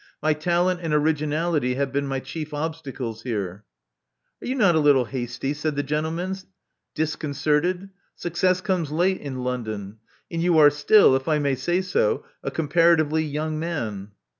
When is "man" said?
13.59-14.13